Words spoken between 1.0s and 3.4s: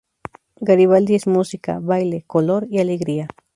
es música, baile, color y alegría.